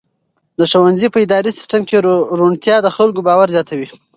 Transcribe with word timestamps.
د 0.59 0.61
ښوونځي 0.71 1.07
په 1.11 1.17
اداري 1.25 1.51
سیسټم 1.57 1.81
کې 1.89 1.95
روڼتیا 2.39 2.75
د 2.81 2.87
خلکو 2.95 3.19
باور 3.27 3.47
زیاتوي. 3.55 3.87